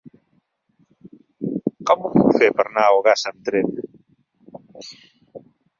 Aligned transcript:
Com 1.89 2.03
ho 2.07 2.11
puc 2.15 2.33
fer 2.41 2.49
per 2.61 2.65
anar 2.67 2.87
a 2.89 2.97
Ogassa 3.03 3.31
amb 3.35 3.47
tren? 3.53 3.73